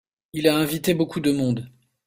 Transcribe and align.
Il 0.33 0.47
a 0.47 0.57
invité 0.57 0.95
beaucoup 0.95 1.19
de 1.19 1.31
monde. 1.31 1.69